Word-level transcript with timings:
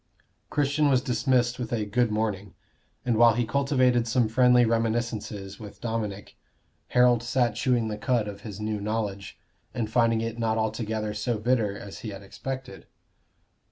Christian 0.49 0.89
was 0.89 1.03
dismissed 1.03 1.59
with 1.59 1.71
a 1.71 1.85
"good 1.85 2.09
morning"; 2.09 2.55
and 3.05 3.17
while 3.17 3.35
he 3.35 3.45
cultivated 3.45 4.07
some 4.07 4.27
friendly 4.27 4.65
reminiscences 4.65 5.59
with 5.59 5.79
Dominic, 5.79 6.37
Harold 6.87 7.21
sat 7.21 7.53
chewing 7.53 7.87
the 7.87 7.99
cud 7.99 8.27
of 8.27 8.41
his 8.41 8.59
new 8.59 8.81
knowledge, 8.81 9.37
and 9.75 9.91
finding 9.91 10.21
it 10.21 10.39
not 10.39 10.57
altogether 10.57 11.13
so 11.13 11.37
bitter 11.37 11.77
as 11.77 11.99
he 11.99 12.09
had 12.09 12.23
expected. 12.23 12.87